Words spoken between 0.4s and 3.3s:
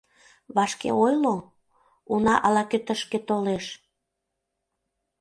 Вашке ойло: уна ала-кӧ тышке